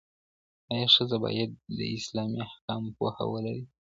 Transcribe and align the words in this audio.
آیا 0.73 0.87
ښځه 0.95 1.17
بايد 1.23 1.51
د 1.77 1.79
اسلامي 1.97 2.37
احکامو 2.47 2.95
پوهه 2.97 3.25
ولري؟ 3.31 3.63